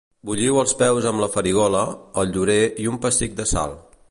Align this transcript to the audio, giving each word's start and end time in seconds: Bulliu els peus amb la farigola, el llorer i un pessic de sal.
Bulliu 0.27 0.55
els 0.61 0.73
peus 0.79 1.07
amb 1.11 1.21
la 1.25 1.29
farigola, 1.37 1.85
el 2.23 2.33
llorer 2.35 2.59
i 2.87 2.93
un 2.95 3.01
pessic 3.07 3.41
de 3.43 3.51
sal. 3.57 3.83